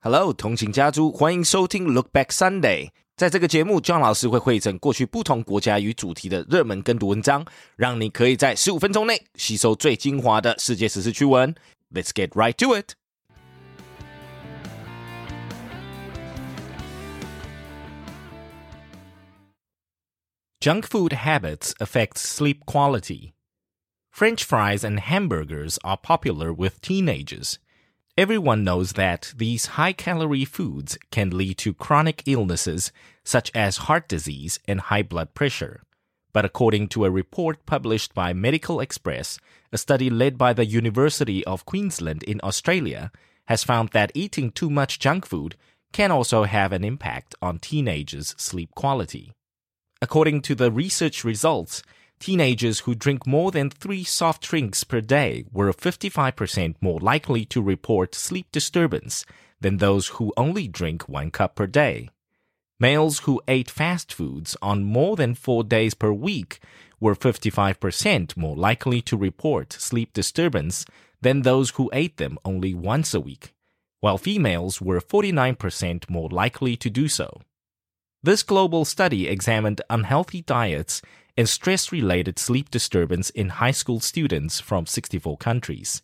[0.00, 2.90] Hello，同情家族，欢迎收听 Look Back Sunday。
[3.16, 11.54] 在这个节目，John 老师会汇整过去不同国家与主题的热门跟读文章，让你可以在十五分钟内吸收最精华的世界史诗趣闻。
[11.92, 12.92] Let's get right to it.
[20.60, 23.32] Junk food habits affect sleep quality.
[24.12, 27.54] French fries and hamburgers are popular with teenagers.
[28.18, 32.90] Everyone knows that these high calorie foods can lead to chronic illnesses
[33.22, 35.84] such as heart disease and high blood pressure.
[36.32, 39.38] But according to a report published by Medical Xpress,
[39.72, 43.12] a study led by the University of Queensland in Australia
[43.46, 45.54] has found that eating too much junk food
[45.92, 49.32] can also have an impact on teenagers' sleep quality.
[50.02, 51.84] According to the research results,
[52.18, 57.62] teenagers who drink more than three soft drinks per day were 55% more likely to
[57.62, 59.24] report sleep disturbance
[59.60, 62.08] than those who only drink one cup per day.
[62.80, 66.60] Males who ate fast foods on more than four days per week
[67.00, 70.84] were 55% more likely to report sleep disturbance
[71.20, 73.52] than those who ate them only once a week,
[74.00, 77.40] while females were 49% more likely to do so.
[78.22, 81.02] This global study examined unhealthy diets
[81.38, 86.02] and stress related sleep disturbance in high school students from 64 countries.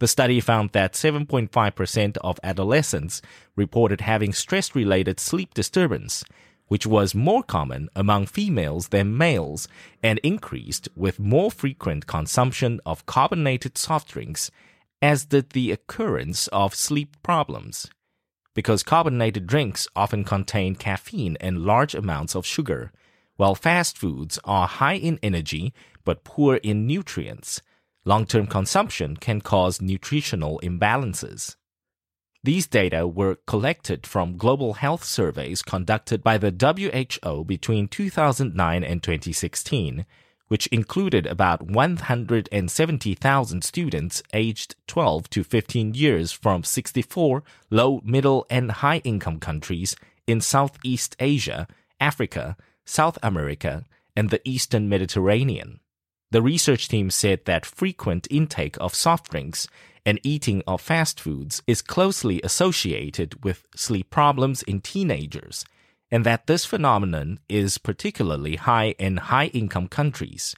[0.00, 3.22] The study found that 7.5% of adolescents
[3.54, 6.24] reported having stress related sleep disturbance,
[6.66, 9.68] which was more common among females than males
[10.02, 14.50] and increased with more frequent consumption of carbonated soft drinks,
[15.00, 17.88] as did the occurrence of sleep problems
[18.54, 22.92] because carbonated drinks often contain caffeine and large amounts of sugar,
[23.36, 25.72] while fast foods are high in energy
[26.04, 27.62] but poor in nutrients.
[28.04, 31.56] Long term consumption can cause nutritional imbalances.
[32.42, 39.02] These data were collected from global health surveys conducted by the WHO between 2009 and
[39.02, 40.04] 2016
[40.48, 48.70] which included about 170,000 students aged 12 to 15 years from 64 low, middle, and
[48.70, 51.66] high income countries in Southeast Asia,
[51.98, 53.84] Africa, South America,
[54.16, 55.80] and the Eastern Mediterranean.
[56.30, 59.68] The research team said that frequent intake of soft drinks
[60.06, 65.64] and eating of fast foods is closely associated with sleep problems in teenagers
[66.10, 70.54] and that this phenomenon is particularly high in high income countries.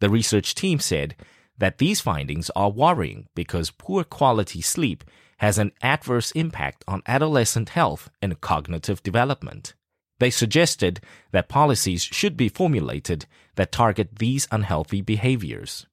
[0.00, 1.16] The research team said
[1.56, 5.04] that these findings are worrying because poor quality sleep
[5.38, 9.74] has an adverse impact on adolescent health and cognitive development.
[10.18, 11.00] They suggested
[11.32, 15.86] that policies should be formulated that target these unhealthy behaviors.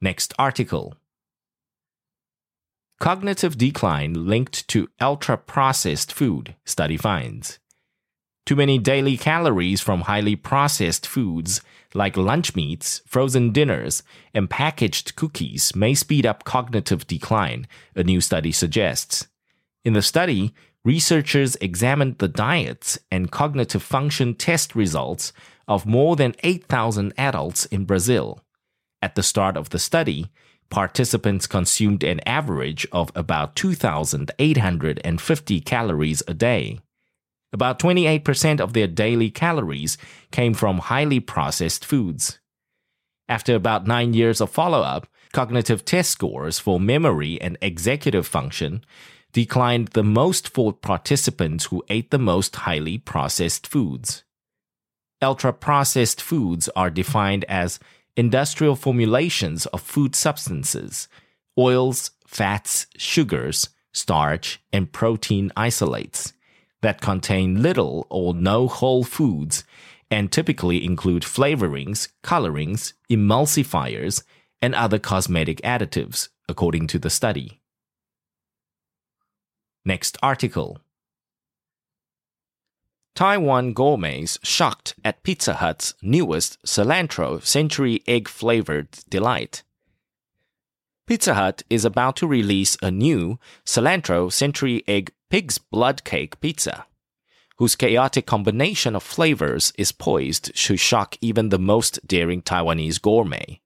[0.00, 0.94] Next article
[3.00, 7.58] Cognitive decline linked to ultra processed food, study finds.
[8.46, 11.62] Too many daily calories from highly processed foods
[11.94, 14.02] like lunch meats, frozen dinners,
[14.34, 17.66] and packaged cookies may speed up cognitive decline,
[17.96, 19.28] a new study suggests.
[19.84, 20.54] In the study,
[20.84, 25.32] researchers examined the diets and cognitive function test results
[25.66, 28.40] of more than 8,000 adults in Brazil.
[29.00, 30.26] At the start of the study,
[30.70, 36.80] participants consumed an average of about 2,850 calories a day.
[37.52, 39.96] About 28% of their daily calories
[40.32, 42.40] came from highly processed foods.
[43.28, 48.84] After about nine years of follow up, cognitive test scores for memory and executive function
[49.34, 54.22] declined the most for participants who ate the most highly processed foods.
[55.20, 57.80] Ultra processed foods are defined as
[58.16, 61.08] industrial formulations of food substances,
[61.58, 66.32] oils, fats, sugars, starch, and protein isolates
[66.82, 69.64] that contain little or no whole foods
[70.12, 74.22] and typically include flavorings, colorings, emulsifiers,
[74.62, 77.60] and other cosmetic additives, according to the study.
[79.86, 80.78] Next article.
[83.14, 89.62] Taiwan gourmets shocked at Pizza Hut's newest cilantro century egg flavored delight.
[91.06, 96.86] Pizza Hut is about to release a new cilantro century egg pig's blood cake pizza,
[97.58, 103.60] whose chaotic combination of flavors is poised to shock even the most daring Taiwanese gourmet.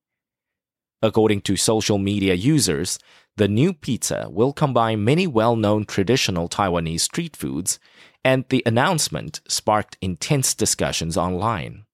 [1.00, 2.98] According to social media users,
[3.38, 7.78] the new pizza will combine many well known traditional Taiwanese street foods
[8.24, 11.84] and the announcement sparked intense discussions online.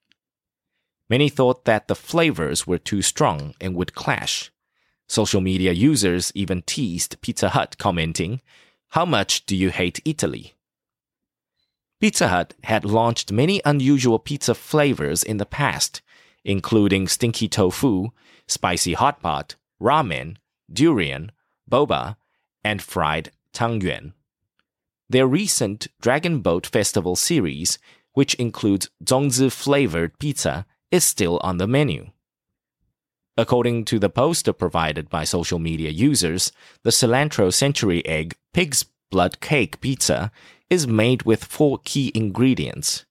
[1.10, 4.50] Many thought that the flavors were too strong and would clash.
[5.06, 8.40] Social media users even teased Pizza Hut, commenting,
[8.88, 10.54] How much do you hate Italy?
[12.00, 16.00] Pizza Hut had launched many unusual pizza flavors in the past,
[16.42, 18.08] including stinky tofu,
[18.46, 20.38] spicy hot pot, ramen,
[20.72, 21.32] durian,
[21.70, 22.16] boba,
[22.62, 24.12] and fried tangyuan.
[25.08, 27.78] Their recent Dragon Boat Festival series,
[28.12, 32.10] which includes zongzi flavored pizza, is still on the menu.
[33.36, 36.52] According to the poster provided by social media users,
[36.82, 40.30] the cilantro century egg pig's blood cake pizza
[40.70, 43.04] is made with four key ingredients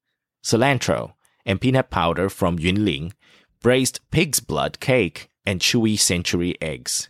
[0.44, 1.14] cilantro
[1.46, 3.14] and peanut powder from Yunlin,
[3.62, 7.10] braised pig's blood cake, and chewy century eggs.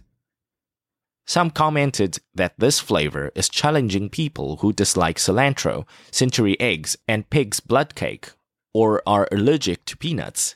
[1.26, 7.60] Some commented that this flavor is challenging people who dislike cilantro, century eggs, and pig's
[7.60, 8.32] blood cake,
[8.74, 10.56] or are allergic to peanuts.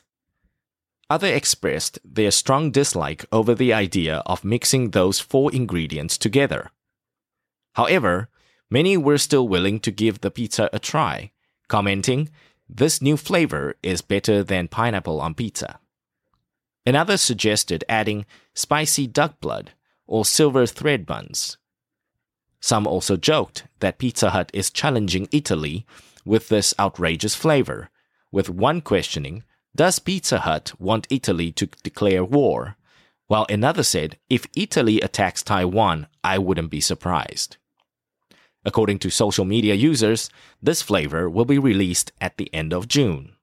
[1.10, 6.70] Others expressed their strong dislike over the idea of mixing those four ingredients together.
[7.74, 8.28] However,
[8.70, 11.32] many were still willing to give the pizza a try,
[11.68, 12.28] commenting,
[12.68, 15.80] This new flavor is better than pineapple on pizza.
[16.84, 19.72] Another suggested adding spicy duck blood
[20.08, 21.56] or silver thread buns.
[22.60, 25.86] Some also joked that Pizza Hut is challenging Italy
[26.24, 27.90] with this outrageous flavor,
[28.32, 29.44] with one questioning,
[29.76, 32.76] Does Pizza Hut want Italy to declare war?
[33.28, 37.58] While another said, If Italy attacks Taiwan, I wouldn't be surprised.
[38.64, 43.34] According to social media users, this flavor will be released at the end of June.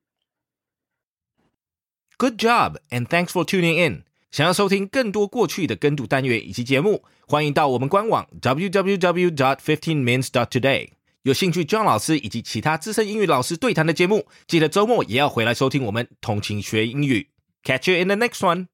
[2.17, 4.03] Good job, and thanks for tuning in.
[4.31, 10.89] 想要收听更多过去的跟读单元以及节目，欢迎到我们官网 www.dot.fifteenminutes.dot.today。
[11.23, 17.29] 有兴趣 John 老师以及其他资深英语老师对谈的节目，记得周末也要回来收听我们同情学英语。
[17.63, 18.67] Catch you in the next one.